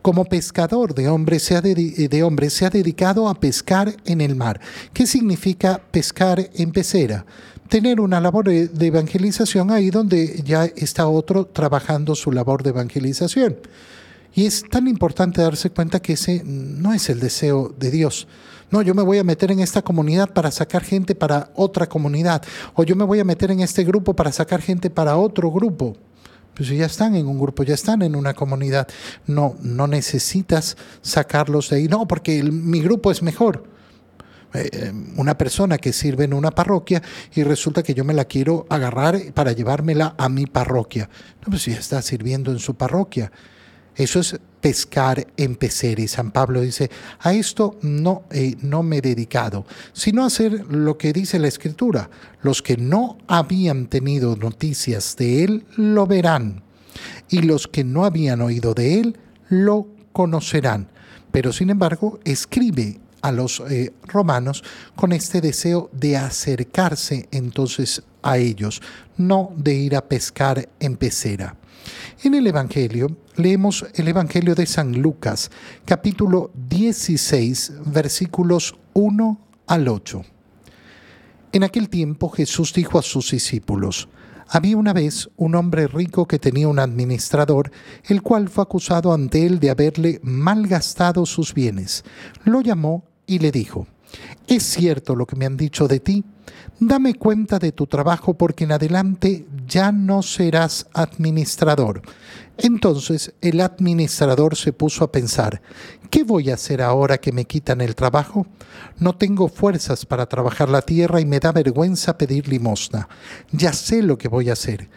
Como 0.06 0.25
pescador 0.25 0.94
de 0.94 1.08
hombres, 1.08 1.42
se 1.42 1.56
ha 1.56 1.60
de 1.60 2.22
hombres 2.22 2.52
se 2.52 2.64
ha 2.64 2.70
dedicado 2.70 3.28
a 3.28 3.34
pescar 3.34 3.96
en 4.04 4.20
el 4.20 4.36
mar. 4.36 4.60
¿Qué 4.92 5.04
significa 5.04 5.80
pescar 5.90 6.48
en 6.54 6.70
pecera? 6.70 7.26
tener 7.68 8.00
una 8.00 8.20
labor 8.20 8.44
de 8.44 8.86
evangelización 8.86 9.72
ahí 9.72 9.90
donde 9.90 10.44
ya 10.44 10.66
está 10.66 11.08
otro 11.08 11.46
trabajando 11.46 12.14
su 12.14 12.30
labor 12.30 12.62
de 12.62 12.70
evangelización. 12.70 13.56
Y 14.32 14.46
es 14.46 14.62
tan 14.70 14.86
importante 14.86 15.42
darse 15.42 15.70
cuenta 15.70 15.98
que 15.98 16.12
ese 16.12 16.40
no 16.44 16.94
es 16.94 17.10
el 17.10 17.18
deseo 17.18 17.75
de 17.76 17.90
Dios. 17.90 18.28
No, 18.70 18.82
yo 18.82 18.94
me 18.94 19.02
voy 19.02 19.18
a 19.18 19.25
meter 19.25 19.50
en 19.50 19.58
esta 19.58 19.82
comunidad 19.82 20.32
para 20.32 20.52
sacar 20.52 20.84
gente 20.84 21.16
para 21.16 21.50
otra 21.56 21.88
comunidad. 21.88 22.44
O 22.75 22.84
yo 22.84 22.94
me 22.94 23.04
voy 23.04 23.18
a 23.18 23.25
meter 23.25 23.50
en 23.50 23.58
este 23.58 23.82
grupo 23.82 24.14
para 24.14 24.30
sacar 24.30 24.62
gente 24.62 24.88
para 24.88 25.16
otro 25.16 25.50
grupo. 25.50 25.96
Pues 26.56 26.70
ya 26.70 26.86
están 26.86 27.14
en 27.14 27.26
un 27.26 27.38
grupo, 27.38 27.64
ya 27.64 27.75
están 27.75 28.00
en 28.00 28.16
una 28.16 28.32
comunidad. 28.32 28.88
No, 29.26 29.56
no 29.60 29.86
necesitas 29.86 30.76
sacarlos 31.02 31.68
de 31.68 31.76
ahí. 31.76 31.88
No, 31.88 32.08
porque 32.08 32.42
mi 32.42 32.80
grupo 32.80 33.10
es 33.10 33.22
mejor. 33.22 33.64
Eh, 34.54 34.70
eh, 34.72 34.92
una 35.16 35.36
persona 35.36 35.76
que 35.76 35.92
sirve 35.92 36.25
en 36.25 36.32
una 36.32 36.50
parroquia 36.50 37.02
y 37.34 37.42
resulta 37.42 37.82
que 37.82 37.92
yo 37.92 38.04
me 38.04 38.14
la 38.14 38.25
quiero 38.25 38.66
agarrar 38.70 39.20
para 39.34 39.52
llevármela 39.52 40.14
a 40.16 40.30
mi 40.30 40.46
parroquia. 40.46 41.10
No, 41.42 41.50
pues 41.50 41.66
ya 41.66 41.75
está 41.75 42.00
sirviendo 42.00 42.50
en 42.52 42.58
su 42.58 42.75
parroquia. 42.75 43.30
Eso 43.97 44.21
es 44.21 44.38
pescar 44.61 45.26
en 45.37 45.59
Y 45.61 46.09
San 46.09 46.31
Pablo 46.31 46.61
dice, 46.61 46.91
a 47.21 47.33
esto 47.33 47.79
no, 47.83 48.25
eh, 48.31 48.57
no 48.61 48.83
me 48.83 48.99
he 48.99 49.00
dedicado, 49.00 49.65
sino 49.93 50.23
a 50.23 50.26
hacer 50.26 50.67
lo 50.67 50.99
que 50.99 51.12
dice 51.12 51.38
la 51.38 51.49
Escritura. 51.49 52.11
Los 52.43 52.62
que 52.62 52.76
no 52.76 53.17
habían 53.26 53.87
tenido 53.87 54.37
noticias 54.37 55.17
de 55.17 55.45
él 55.45 55.65
lo 55.76 56.07
verán, 56.07 56.62
y 57.31 57.43
los 57.43 57.67
que 57.69 57.85
no 57.85 58.05
habían 58.05 58.41
oído 58.43 58.75
de 58.75 59.00
él 59.00 59.19
lo 59.49 59.87
conocerán. 60.12 60.88
Pero 61.31 61.53
sin 61.53 61.71
embargo, 61.71 62.21
escribe 62.25 63.00
a 63.23 63.33
los 63.33 63.61
eh, 63.71 63.93
romanos 64.05 64.62
con 64.95 65.12
este 65.12 65.41
deseo 65.41 65.91
de 65.93 66.17
acercarse 66.17 67.29
entonces 67.31 68.03
a 68.23 68.38
ellos, 68.38 68.83
no 69.17 69.53
de 69.57 69.75
ir 69.75 69.97
a 69.97 70.03
pescar 70.09 70.69
en 70.81 70.97
pecera. 70.97 71.57
En 72.23 72.35
el 72.35 72.47
Evangelio 72.47 73.17
leemos 73.37 73.87
el 73.95 74.09
Evangelio 74.09 74.55
de 74.55 74.66
San 74.66 75.00
Lucas, 75.00 75.50
capítulo 75.85 76.50
16, 76.69 77.73
versículos 77.87 78.76
1 78.95 79.40
al 79.66 79.88
8. 79.88 80.23
En 81.52 81.64
aquel 81.64 81.88
tiempo 81.88 82.28
Jesús 82.31 82.73
dijo 82.73 82.99
a 82.99 83.02
sus 83.02 83.31
discípulos, 83.31 84.09
había 84.49 84.76
una 84.76 84.93
vez 84.93 85.28
un 85.37 85.55
hombre 85.55 85.88
rico 85.88 86.26
que 86.26 86.38
tenía 86.38 86.69
un 86.69 86.78
administrador, 86.78 87.71
el 88.05 88.23
cual 88.23 88.49
fue 88.49 88.62
acusado 88.62 89.12
ante 89.12 89.45
él 89.45 89.59
de 89.59 89.71
haberle 89.71 90.21
malgastado 90.23 91.26
sus 91.26 91.52
bienes. 91.52 92.05
Lo 92.45 92.61
llamó 92.61 93.05
y 93.26 93.40
le 93.40 93.50
dijo, 93.50 93.87
¿es 94.47 94.62
cierto 94.62 95.16
lo 95.16 95.26
que 95.26 95.37
me 95.37 95.47
han 95.47 95.57
dicho 95.57 95.88
de 95.88 96.00
ti? 96.00 96.25
Dame 96.79 97.15
cuenta 97.15 97.59
de 97.59 97.73
tu 97.73 97.87
trabajo 97.87 98.35
porque 98.35 98.65
en 98.65 98.73
adelante 98.73 99.47
ya 99.67 99.93
no 99.93 100.23
serás 100.23 100.87
administrador. 100.93 102.03
Entonces 102.59 103.35
el 103.41 103.61
administrador 103.61 104.57
se 104.57 104.73
puso 104.73 105.05
a 105.05 105.12
pensar, 105.12 105.61
¿qué 106.11 106.25
voy 106.25 106.50
a 106.50 106.55
hacer 106.55 106.83
ahora 106.83 107.19
que 107.19 107.33
me 107.33 107.45
quitan 107.45 107.81
el 107.81 107.95
trabajo? 107.95 108.47
No 108.99 109.17
tengo 109.17 109.49
fuerzas 109.49 110.07
para 110.07 110.26
trabajar 110.26 110.69
la 110.69 110.83
tierra 110.83 111.21
y 111.21 111.26
me 111.26 111.41
da 111.41 111.53
vergüenza 111.53 112.17
pedir 112.17 112.49
limosna. 112.49 113.09
Ya 113.53 113.73
sé 113.73 114.03
lo 114.03 114.17
que 114.17 114.29
voy 114.29 114.50
a 114.50 114.55
hacer 114.55 114.88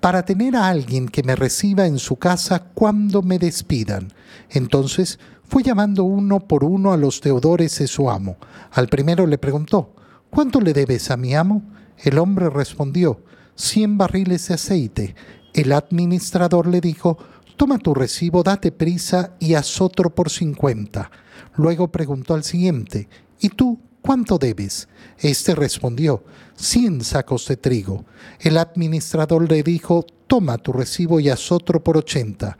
para 0.00 0.24
tener 0.24 0.56
a 0.56 0.68
alguien 0.68 1.08
que 1.08 1.22
me 1.22 1.34
reciba 1.34 1.86
en 1.86 1.98
su 1.98 2.16
casa 2.16 2.64
cuando 2.74 3.22
me 3.22 3.38
despidan. 3.38 4.12
Entonces 4.50 5.18
fue 5.48 5.62
llamando 5.62 6.04
uno 6.04 6.40
por 6.40 6.62
uno 6.62 6.92
a 6.92 6.96
los 6.96 7.20
deudores 7.20 7.78
de 7.78 7.86
su 7.86 8.10
amo. 8.10 8.36
Al 8.70 8.88
primero 8.88 9.26
le 9.26 9.38
preguntó, 9.38 9.94
¿Cuánto 10.30 10.60
le 10.60 10.72
debes 10.72 11.10
a 11.10 11.16
mi 11.16 11.34
amo? 11.34 11.62
El 11.98 12.18
hombre 12.18 12.50
respondió, 12.50 13.22
cien 13.54 13.98
barriles 13.98 14.48
de 14.48 14.54
aceite. 14.54 15.14
El 15.54 15.72
administrador 15.72 16.66
le 16.66 16.80
dijo, 16.80 17.18
Toma 17.56 17.78
tu 17.78 17.92
recibo, 17.92 18.44
date 18.44 18.70
prisa 18.70 19.34
y 19.40 19.54
haz 19.54 19.80
otro 19.80 20.14
por 20.14 20.30
cincuenta. 20.30 21.10
Luego 21.56 21.90
preguntó 21.90 22.34
al 22.34 22.44
siguiente, 22.44 23.08
¿Y 23.40 23.48
tú 23.48 23.80
cuánto 24.00 24.38
debes? 24.38 24.88
Este 25.18 25.54
respondió, 25.54 26.22
cien 26.54 27.02
sacos 27.02 27.48
de 27.48 27.56
trigo. 27.56 28.04
El 28.38 28.58
administrador 28.58 29.50
le 29.50 29.62
dijo, 29.62 30.06
Toma 30.28 30.58
tu 30.58 30.72
recibo 30.72 31.18
y 31.20 31.30
haz 31.30 31.50
otro 31.50 31.82
por 31.82 31.96
ochenta. 31.96 32.56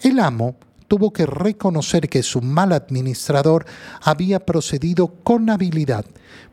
El 0.00 0.18
amo 0.18 0.56
tuvo 0.90 1.12
que 1.12 1.24
reconocer 1.24 2.08
que 2.08 2.24
su 2.24 2.42
mal 2.42 2.72
administrador 2.72 3.64
había 4.02 4.40
procedido 4.40 5.06
con 5.22 5.48
habilidad, 5.48 6.04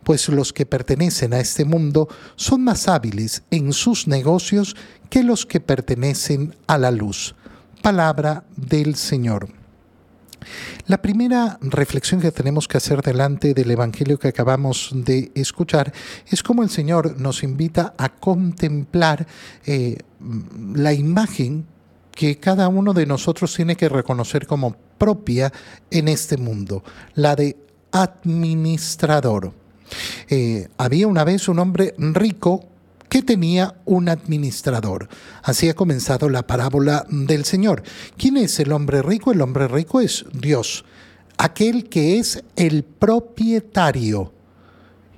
pues 0.04 0.30
los 0.30 0.54
que 0.54 0.68
pertenecen 0.68 1.34
a 1.34 1.40
este 1.40 1.66
mundo 1.66 2.08
son 2.36 2.64
más 2.64 2.88
hábiles 2.88 3.42
en 3.50 3.74
sus 3.74 4.08
negocios 4.08 4.76
que 5.10 5.24
los 5.24 5.48
que 5.48 5.60
pertenecen 5.60 6.56
a 6.68 6.78
la 6.78 6.92
luz. 6.92 7.34
Palabra 7.82 8.44
del 8.56 8.94
Señor. 8.96 9.50
La 10.86 11.02
primera 11.02 11.58
reflexión 11.60 12.22
que 12.22 12.32
tenemos 12.32 12.68
que 12.68 12.78
hacer 12.78 13.02
delante 13.02 13.56
del 13.56 13.72
Evangelio 13.72 14.20
que 14.20 14.28
acabamos 14.28 14.92
de 14.94 15.32
escuchar 15.34 15.92
es 16.28 16.44
cómo 16.44 16.62
el 16.62 16.70
Señor 16.70 17.20
nos 17.20 17.42
invita 17.42 17.96
a 17.98 18.10
contemplar 18.10 19.26
eh, 19.66 19.98
la 20.76 20.94
imagen 20.94 21.66
que 22.18 22.40
cada 22.40 22.68
uno 22.68 22.94
de 22.94 23.06
nosotros 23.06 23.54
tiene 23.54 23.76
que 23.76 23.88
reconocer 23.88 24.48
como 24.48 24.76
propia 24.98 25.54
en 25.92 26.08
este 26.08 26.36
mundo, 26.36 26.84
la 27.14 27.36
de 27.36 27.56
administrador. 27.92 29.54
Eh, 30.28 30.68
había 30.78 31.08
una 31.08 31.24
vez 31.24 31.48
un 31.48 31.60
hombre 31.60 31.94
rico 32.00 32.66
que 33.08 33.22
tenía 33.22 33.76
un 33.86 34.10
administrador. 34.10 35.08
Así 35.44 35.70
ha 35.70 35.76
comenzado 35.76 36.28
la 36.28 36.48
parábola 36.48 37.06
del 37.08 37.46
Señor. 37.46 37.84
¿Quién 38.18 38.38
es 38.38 38.60
el 38.60 38.72
hombre 38.72 39.04
rico? 39.04 39.32
El 39.32 39.42
hombre 39.42 39.68
rico 39.68 40.02
es 40.02 40.26
Dios, 40.34 40.86
aquel 41.38 41.88
que 41.88 42.18
es 42.18 42.44
el 42.56 42.84
propietario. 42.84 44.34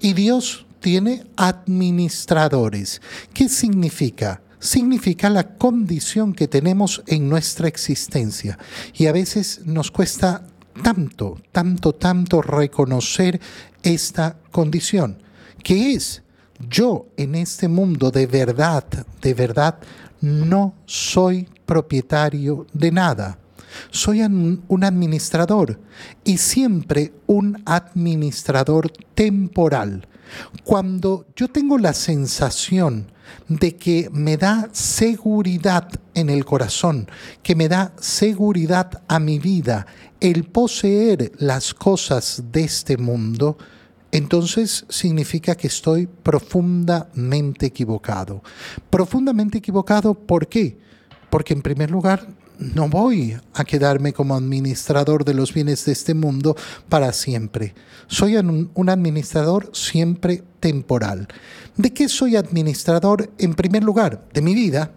Y 0.01 0.11
Dios 0.11 0.65
tiene 0.81 1.23
administradores. 1.37 3.01
¿Qué 3.33 3.47
significa? 3.47 4.41
Significa 4.59 5.29
la 5.29 5.55
condición 5.57 6.33
que 6.33 6.47
tenemos 6.47 7.01
en 7.07 7.29
nuestra 7.29 7.67
existencia. 7.67 8.59
Y 8.93 9.07
a 9.07 9.11
veces 9.11 9.61
nos 9.65 9.91
cuesta 9.91 10.45
tanto, 10.83 11.41
tanto, 11.51 11.93
tanto 11.93 12.41
reconocer 12.41 13.39
esta 13.83 14.37
condición, 14.51 15.17
que 15.63 15.93
es 15.93 16.23
yo 16.67 17.07
en 17.15 17.35
este 17.35 17.67
mundo 17.67 18.11
de 18.11 18.27
verdad, 18.27 18.83
de 19.21 19.33
verdad, 19.33 19.79
no 20.21 20.75
soy 20.85 21.47
propietario 21.65 22.67
de 22.73 22.91
nada. 22.91 23.39
Soy 23.91 24.21
un 24.21 24.83
administrador 24.83 25.79
y 26.23 26.37
siempre 26.37 27.13
un 27.27 27.61
administrador 27.65 28.91
temporal. 29.13 30.07
Cuando 30.63 31.27
yo 31.35 31.47
tengo 31.47 31.77
la 31.77 31.93
sensación 31.93 33.11
de 33.47 33.75
que 33.75 34.09
me 34.11 34.37
da 34.37 34.69
seguridad 34.71 35.89
en 36.13 36.29
el 36.29 36.45
corazón, 36.45 37.07
que 37.43 37.55
me 37.55 37.67
da 37.67 37.93
seguridad 37.99 39.03
a 39.07 39.19
mi 39.19 39.39
vida, 39.39 39.85
el 40.19 40.45
poseer 40.45 41.31
las 41.37 41.73
cosas 41.73 42.43
de 42.51 42.63
este 42.63 42.97
mundo, 42.97 43.57
entonces 44.11 44.85
significa 44.89 45.55
que 45.55 45.67
estoy 45.67 46.07
profundamente 46.07 47.67
equivocado. 47.67 48.41
Profundamente 48.89 49.59
equivocado, 49.59 50.13
¿por 50.13 50.47
qué? 50.47 50.77
Porque 51.29 51.53
en 51.53 51.61
primer 51.61 51.91
lugar 51.91 52.27
no 52.59 52.89
voy 52.89 53.37
a 53.53 53.63
quedarme 53.63 54.11
como 54.11 54.35
administrador 54.35 55.23
de 55.23 55.33
los 55.33 55.53
bienes 55.53 55.85
de 55.85 55.93
este 55.93 56.13
mundo 56.13 56.57
para 56.89 57.13
siempre. 57.13 57.73
Soy 58.07 58.35
un, 58.35 58.89
administrador 58.89 59.69
siempre 59.73 60.43
temporal. 60.59 61.27
¿De 61.77 61.93
qué 61.93 62.09
soy 62.09 62.35
administrador 62.35 63.31
en 63.37 63.55
primer 63.55 63.83
lugar? 63.83 64.27
De 64.33 64.41
mi 64.41 64.53
vida. 64.53 64.91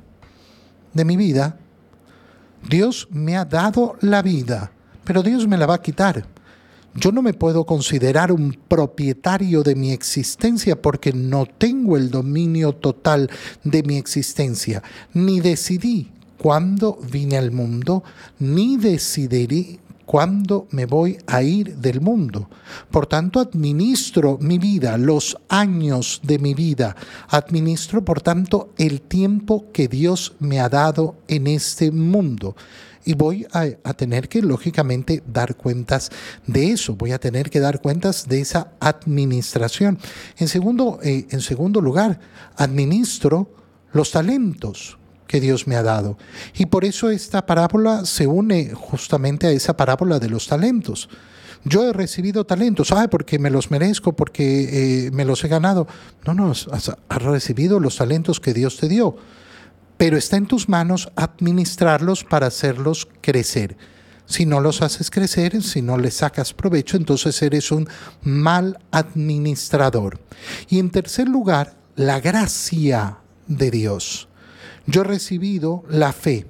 De 0.92 1.04
mi 1.04 1.16
vida. 1.16 1.56
Dios 2.68 3.08
me 3.10 3.36
ha 3.36 3.44
dado 3.44 3.96
la 4.00 4.22
vida, 4.22 4.72
pero 5.04 5.22
Dios 5.22 5.46
me 5.46 5.56
la 5.56 5.66
va 5.66 5.74
a 5.74 5.82
quitar. 5.82 6.26
Yo 6.94 7.10
no 7.12 7.22
me 7.22 7.32
puedo 7.32 7.64
considerar 7.64 8.32
un 8.32 8.58
propietario 8.68 9.62
de 9.62 9.74
mi 9.74 9.92
existencia 9.92 10.80
porque 10.80 11.12
no 11.12 11.46
tengo 11.46 11.96
el 11.96 12.10
dominio 12.10 12.72
total 12.72 13.30
de 13.64 13.82
mi 13.84 13.96
existencia. 13.96 14.82
Ni 15.14 15.40
decidí 15.40 16.10
cuándo 16.42 16.98
vine 17.08 17.36
al 17.38 17.52
mundo, 17.52 18.02
ni 18.40 18.76
decidiré 18.76 19.78
cuándo 20.04 20.66
me 20.72 20.86
voy 20.86 21.16
a 21.28 21.40
ir 21.44 21.76
del 21.76 22.00
mundo. 22.00 22.50
Por 22.90 23.06
tanto, 23.06 23.38
administro 23.38 24.38
mi 24.40 24.58
vida, 24.58 24.98
los 24.98 25.38
años 25.48 26.20
de 26.24 26.40
mi 26.40 26.52
vida. 26.52 26.96
Administro, 27.28 28.04
por 28.04 28.22
tanto, 28.22 28.70
el 28.76 29.02
tiempo 29.02 29.66
que 29.72 29.86
Dios 29.86 30.34
me 30.40 30.58
ha 30.58 30.68
dado 30.68 31.14
en 31.28 31.46
este 31.46 31.92
mundo 31.92 32.56
y 33.04 33.14
voy 33.14 33.46
a, 33.52 33.94
tener 33.94 34.28
que, 34.28 34.42
lógicamente, 34.42 35.22
dar 35.24 35.54
cuentas 35.54 36.10
de 36.44 36.72
eso, 36.72 36.96
voy 36.96 37.12
a 37.12 37.20
tener 37.20 37.50
que 37.50 37.60
dar 37.60 37.80
cuentas 37.80 38.26
de 38.26 38.40
esa 38.40 38.72
administración. 38.80 39.96
En 40.38 40.48
segundo, 40.48 40.98
eh, 41.04 41.24
en 41.30 41.40
segundo 41.40 41.80
lugar, 41.80 42.18
administro 42.56 43.48
los 43.92 44.10
talentos 44.10 44.98
que 45.32 45.40
Dios 45.40 45.66
me 45.66 45.76
ha 45.76 45.82
dado. 45.82 46.18
Y 46.54 46.66
por 46.66 46.84
eso 46.84 47.08
esta 47.08 47.46
parábola 47.46 48.04
se 48.04 48.26
une 48.26 48.74
justamente 48.74 49.46
a 49.46 49.50
esa 49.50 49.74
parábola 49.74 50.18
de 50.18 50.28
los 50.28 50.46
talentos. 50.46 51.08
Yo 51.64 51.88
he 51.88 51.92
recibido 51.94 52.44
talentos, 52.44 52.88
¿sabe? 52.88 53.08
Porque 53.08 53.38
me 53.38 53.48
los 53.48 53.70
merezco, 53.70 54.12
porque 54.12 55.06
eh, 55.06 55.10
me 55.10 55.24
los 55.24 55.42
he 55.42 55.48
ganado. 55.48 55.86
No, 56.26 56.34
no, 56.34 56.50
has 56.50 57.22
recibido 57.22 57.80
los 57.80 57.96
talentos 57.96 58.40
que 58.40 58.52
Dios 58.52 58.76
te 58.76 58.90
dio 58.90 59.16
pero 59.96 60.16
está 60.16 60.36
en 60.36 60.46
tus 60.46 60.68
manos 60.68 61.12
administrarlos 61.14 62.24
para 62.24 62.48
hacerlos 62.48 63.06
crecer. 63.20 63.76
Si 64.26 64.46
no 64.46 64.60
los 64.60 64.82
haces 64.82 65.12
crecer, 65.12 65.62
si 65.62 65.80
no 65.80 65.96
les 65.96 66.14
sacas 66.14 66.52
provecho, 66.54 66.96
entonces 66.96 67.40
eres 67.40 67.70
un 67.70 67.88
mal 68.20 68.80
administrador. 68.90 70.18
Y 70.68 70.80
en 70.80 70.90
tercer 70.90 71.28
lugar, 71.28 71.76
la 71.94 72.18
gracia 72.18 73.18
de 73.46 73.70
Dios. 73.70 74.28
Yo 74.86 75.02
he 75.02 75.04
recibido 75.04 75.84
la 75.88 76.12
fe. 76.12 76.46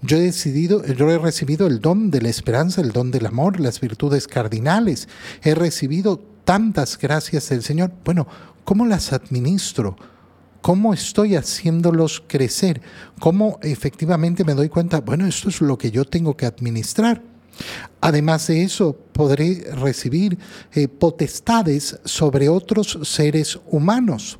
Yo 0.00 0.16
he, 0.16 0.20
decidido, 0.20 0.84
yo 0.84 1.10
he 1.10 1.18
recibido 1.18 1.66
el 1.66 1.80
don 1.80 2.10
de 2.10 2.22
la 2.22 2.28
esperanza, 2.28 2.80
el 2.80 2.92
don 2.92 3.10
del 3.10 3.26
amor, 3.26 3.60
las 3.60 3.80
virtudes 3.80 4.26
cardinales. 4.26 5.08
He 5.42 5.54
recibido 5.54 6.20
tantas 6.44 6.98
gracias 6.98 7.48
del 7.48 7.62
Señor. 7.62 7.92
Bueno, 8.04 8.26
¿cómo 8.64 8.86
las 8.86 9.12
administro? 9.12 9.96
¿Cómo 10.60 10.94
estoy 10.94 11.34
haciéndolos 11.34 12.22
crecer? 12.26 12.80
¿Cómo 13.18 13.58
efectivamente 13.62 14.44
me 14.44 14.54
doy 14.54 14.68
cuenta, 14.68 15.00
bueno, 15.00 15.26
esto 15.26 15.48
es 15.48 15.60
lo 15.60 15.76
que 15.76 15.90
yo 15.90 16.04
tengo 16.04 16.36
que 16.36 16.46
administrar? 16.46 17.22
Además 18.00 18.46
de 18.46 18.62
eso, 18.62 18.96
podré 19.12 19.64
recibir 19.74 20.38
eh, 20.72 20.88
potestades 20.88 21.98
sobre 22.04 22.48
otros 22.48 22.98
seres 23.02 23.58
humanos. 23.66 24.38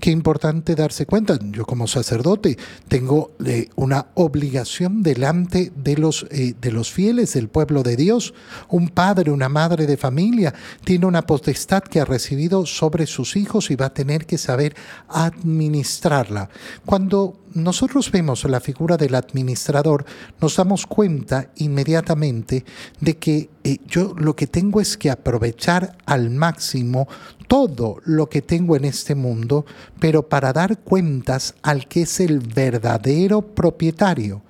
Qué 0.00 0.10
importante 0.10 0.74
darse 0.74 1.06
cuenta. 1.06 1.38
Yo 1.50 1.64
como 1.64 1.86
sacerdote 1.86 2.58
tengo 2.88 3.32
eh, 3.44 3.68
una 3.76 4.06
obligación 4.14 5.02
delante 5.02 5.72
de 5.76 5.96
los, 5.96 6.26
eh, 6.30 6.54
de 6.60 6.72
los 6.72 6.90
fieles 6.90 7.34
del 7.34 7.48
pueblo 7.48 7.82
de 7.82 7.96
Dios. 7.96 8.34
Un 8.68 8.88
padre, 8.88 9.30
una 9.30 9.48
madre 9.48 9.86
de 9.86 9.96
familia 9.96 10.54
tiene 10.84 11.06
una 11.06 11.22
potestad 11.22 11.82
que 11.82 12.00
ha 12.00 12.04
recibido 12.04 12.66
sobre 12.66 13.06
sus 13.06 13.36
hijos 13.36 13.70
y 13.70 13.76
va 13.76 13.86
a 13.86 13.94
tener 13.94 14.26
que 14.26 14.38
saber 14.38 14.74
administrarla. 15.08 16.48
Cuando 16.84 17.41
nosotros 17.54 18.10
vemos 18.10 18.44
la 18.44 18.60
figura 18.60 18.96
del 18.96 19.14
administrador, 19.14 20.04
nos 20.40 20.56
damos 20.56 20.86
cuenta 20.86 21.50
inmediatamente 21.56 22.64
de 23.00 23.16
que 23.16 23.50
eh, 23.64 23.78
yo 23.86 24.14
lo 24.16 24.34
que 24.34 24.46
tengo 24.46 24.80
es 24.80 24.96
que 24.96 25.10
aprovechar 25.10 25.96
al 26.06 26.30
máximo 26.30 27.08
todo 27.48 27.96
lo 28.04 28.28
que 28.28 28.42
tengo 28.42 28.76
en 28.76 28.84
este 28.84 29.14
mundo, 29.14 29.66
pero 30.00 30.28
para 30.28 30.52
dar 30.52 30.78
cuentas 30.78 31.54
al 31.62 31.86
que 31.88 32.02
es 32.02 32.20
el 32.20 32.40
verdadero 32.40 33.42
propietario 33.42 34.42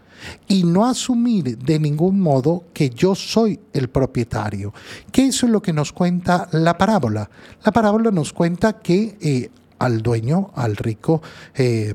y 0.49 0.65
no 0.65 0.87
asumir 0.87 1.59
de 1.59 1.79
ningún 1.79 2.21
modo 2.21 2.65
que 2.73 2.91
yo 2.91 3.15
soy 3.15 3.59
el 3.73 3.89
propietario. 3.89 4.73
¿Qué 5.11 5.27
es 5.27 5.43
lo 5.43 5.61
que 5.61 5.73
nos 5.73 5.93
cuenta 5.93 6.49
la 6.53 6.79
parábola? 6.79 7.29
La 7.65 7.73
parábola 7.73 8.11
nos 8.11 8.33
cuenta 8.33 8.79
que 8.79 9.17
eh, 9.21 9.51
al 9.79 10.03
dueño, 10.03 10.51
al 10.55 10.77
rico, 10.77 11.23
eh, 11.55 11.93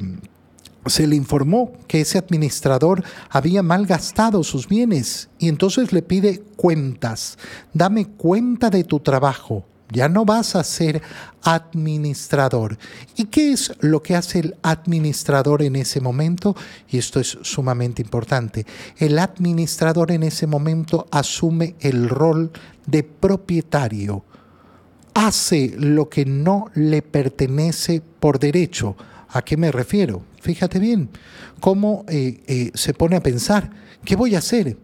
se 0.90 1.08
le 1.08 1.16
informó 1.16 1.74
que 1.88 2.02
ese 2.02 2.18
administrador 2.18 3.04
había 3.30 3.64
malgastado 3.64 4.44
sus 4.44 4.68
bienes 4.68 5.30
y 5.40 5.50
entonces 5.50 5.92
le 5.94 6.02
pide 6.02 6.44
cuentas. 6.56 7.38
Dame 7.74 8.06
cuenta 8.06 8.70
de 8.70 8.84
tu 8.84 9.00
trabajo. 9.00 9.66
Ya 9.92 10.10
no 10.10 10.26
vas 10.26 10.56
a 10.56 10.64
ser 10.66 11.02
administrador. 11.44 12.78
¿Y 13.16 13.26
qué 13.26 13.54
es 13.54 13.72
lo 13.80 14.04
que 14.04 14.16
hace 14.16 14.40
el 14.40 14.56
administrador 14.62 15.62
en 15.62 15.78
ese 15.78 16.02
momento? 16.02 16.58
Y 16.90 16.98
esto 16.98 17.22
es 17.22 17.38
sumamente 17.42 18.02
importante. 18.02 18.66
El 18.98 19.18
administrador 19.18 20.12
en 20.12 20.24
ese 20.24 20.46
momento 20.46 21.08
asume 21.10 21.76
el 21.80 22.10
rol 22.10 22.52
de 22.86 23.04
propietario. 23.04 24.26
Hace 25.14 25.74
lo 25.78 26.10
que 26.10 26.26
no 26.26 26.70
le 26.74 27.02
pertenece 27.02 28.02
por 28.20 28.40
derecho. 28.40 28.98
¿A 29.30 29.42
qué 29.42 29.56
me 29.56 29.72
refiero? 29.72 30.22
Fíjate 30.48 30.80
bien 30.80 31.10
cómo 31.60 32.06
eh, 32.08 32.42
eh, 32.48 32.72
se 32.74 32.94
pone 32.94 33.18
a 33.18 33.22
pensar, 33.22 33.70
¿qué 34.06 34.16
voy 34.16 34.34
a 34.34 34.38
hacer? 34.38 34.78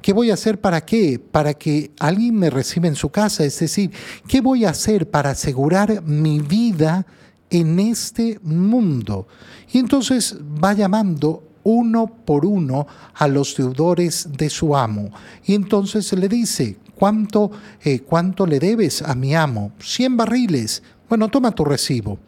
¿Qué 0.00 0.14
voy 0.14 0.30
a 0.30 0.34
hacer 0.34 0.58
para 0.58 0.86
qué? 0.86 1.18
Para 1.18 1.52
que 1.52 1.90
alguien 1.98 2.34
me 2.36 2.48
reciba 2.48 2.88
en 2.88 2.94
su 2.94 3.10
casa. 3.10 3.44
Es 3.44 3.58
decir, 3.58 3.90
¿qué 4.26 4.40
voy 4.40 4.64
a 4.64 4.70
hacer 4.70 5.10
para 5.10 5.32
asegurar 5.32 6.00
mi 6.00 6.40
vida 6.40 7.06
en 7.50 7.78
este 7.78 8.40
mundo? 8.42 9.28
Y 9.70 9.80
entonces 9.80 10.34
va 10.40 10.72
llamando 10.72 11.42
uno 11.62 12.06
por 12.06 12.46
uno 12.46 12.86
a 13.12 13.28
los 13.28 13.54
deudores 13.54 14.28
de 14.34 14.48
su 14.48 14.74
amo. 14.74 15.10
Y 15.44 15.54
entonces 15.54 16.10
le 16.14 16.26
dice, 16.26 16.78
¿cuánto, 16.94 17.50
eh, 17.84 18.00
¿cuánto 18.00 18.46
le 18.46 18.58
debes 18.58 19.02
a 19.02 19.14
mi 19.14 19.34
amo? 19.34 19.72
100 19.78 20.16
barriles. 20.16 20.82
Bueno, 21.06 21.28
toma 21.28 21.50
tu 21.50 21.66
recibo. 21.66 22.18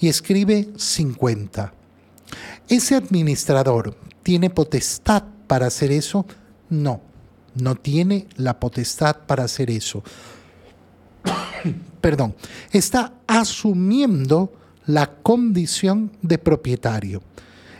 Y 0.00 0.08
escribe 0.08 0.70
50. 0.78 1.74
¿Ese 2.68 2.94
administrador 2.94 3.96
tiene 4.22 4.50
potestad 4.50 5.24
para 5.46 5.66
hacer 5.66 5.90
eso? 5.92 6.26
No, 6.68 7.00
no 7.54 7.74
tiene 7.74 8.26
la 8.36 8.60
potestad 8.60 9.16
para 9.26 9.44
hacer 9.44 9.70
eso. 9.70 10.02
Perdón, 12.00 12.34
está 12.70 13.12
asumiendo 13.26 14.52
la 14.86 15.10
condición 15.22 16.12
de 16.22 16.38
propietario. 16.38 17.22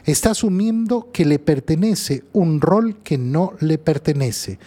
Está 0.05 0.31
asumiendo 0.31 1.11
que 1.13 1.25
le 1.25 1.39
pertenece 1.39 2.25
un 2.33 2.61
rol 2.61 2.97
que 3.03 3.19
no 3.19 3.55
le 3.61 3.79
pertenece. 3.79 4.59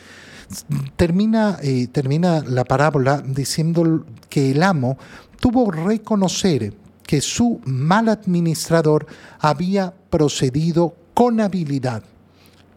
Termina, 0.96 1.58
eh, 1.62 1.88
termina 1.88 2.41
la 2.41 2.63
parábola 2.63 3.24
diciendo 3.26 4.06
que 4.30 4.52
el 4.52 4.62
amo 4.62 4.98
tuvo 5.39 5.72
reconocer 5.72 6.74
que 7.06 7.22
su 7.22 7.62
mal 7.66 8.10
administrador 8.10 9.08
había 9.39 9.94
procedido 10.10 10.96
con 11.13 11.39
habilidad 11.42 12.04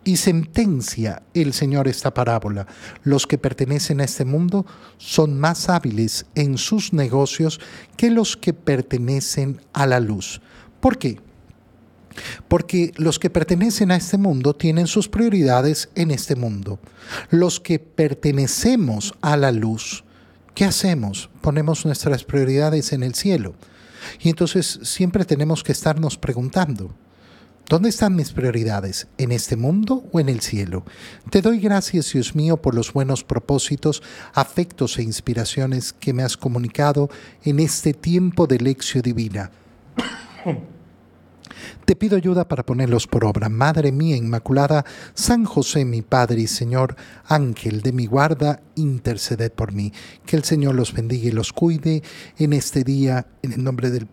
y 0.06 0.18
sentencia 0.18 1.22
el 1.34 1.52
Señor 1.52 1.88
esta 1.88 2.14
parábola. 2.14 2.66
Los 3.02 3.26
que 3.26 3.38
pertenecen 3.38 4.00
a 4.00 4.04
este 4.04 4.24
mundo 4.24 4.64
son 4.98 5.38
más 5.38 5.68
hábiles 5.68 6.26
en 6.36 6.58
sus 6.58 6.92
negocios 6.92 7.60
que 7.96 8.10
los 8.10 8.36
que 8.36 8.52
pertenecen 8.52 9.60
a 9.72 9.84
la 9.84 9.98
luz. 9.98 10.40
¿Por 10.80 10.96
qué? 10.96 11.18
Porque 12.46 12.92
los 12.96 13.18
que 13.18 13.30
pertenecen 13.30 13.90
a 13.90 13.96
este 13.96 14.16
mundo 14.16 14.54
tienen 14.54 14.86
sus 14.86 15.08
prioridades 15.08 15.88
en 15.96 16.12
este 16.12 16.36
mundo. 16.36 16.78
Los 17.30 17.58
que 17.58 17.80
pertenecemos 17.80 19.12
a 19.20 19.36
la 19.36 19.50
luz, 19.50 20.04
¿qué 20.54 20.64
hacemos? 20.64 21.30
Ponemos 21.40 21.84
nuestras 21.84 22.22
prioridades 22.22 22.92
en 22.92 23.02
el 23.02 23.14
cielo. 23.14 23.56
Y 24.20 24.28
entonces 24.28 24.80
siempre 24.82 25.24
tenemos 25.24 25.62
que 25.62 25.72
estarnos 25.72 26.16
preguntando, 26.16 26.94
¿Dónde 27.68 27.88
están 27.88 28.14
mis 28.14 28.30
prioridades? 28.30 29.08
¿En 29.18 29.32
este 29.32 29.56
mundo 29.56 30.04
o 30.12 30.20
en 30.20 30.28
el 30.28 30.40
cielo? 30.40 30.84
Te 31.30 31.42
doy 31.42 31.58
gracias, 31.58 32.12
Dios 32.12 32.36
mío, 32.36 32.58
por 32.58 32.76
los 32.76 32.92
buenos 32.92 33.24
propósitos, 33.24 34.04
afectos 34.34 34.98
e 34.98 35.02
inspiraciones 35.02 35.92
que 35.92 36.12
me 36.12 36.22
has 36.22 36.36
comunicado 36.36 37.10
en 37.42 37.58
este 37.58 37.92
tiempo 37.92 38.46
de 38.46 38.60
lección 38.60 39.02
divina. 39.02 39.50
Te 41.84 41.96
pido 41.96 42.16
ayuda 42.16 42.48
para 42.48 42.64
ponerlos 42.64 43.06
por 43.06 43.24
obra. 43.24 43.48
Madre 43.48 43.92
mía 43.92 44.16
Inmaculada, 44.16 44.84
San 45.14 45.44
José 45.44 45.84
mi 45.84 46.02
Padre 46.02 46.42
y 46.42 46.46
Señor, 46.46 46.96
Ángel 47.26 47.82
de 47.82 47.92
mi 47.92 48.06
guarda, 48.06 48.60
interceded 48.74 49.52
por 49.52 49.72
mí. 49.72 49.92
Que 50.24 50.36
el 50.36 50.44
Señor 50.44 50.74
los 50.74 50.92
bendiga 50.92 51.28
y 51.28 51.32
los 51.32 51.52
cuide 51.52 52.02
en 52.38 52.52
este 52.52 52.84
día, 52.84 53.26
en 53.42 53.52
el 53.52 53.64
nombre 53.64 53.90
del... 53.90 54.08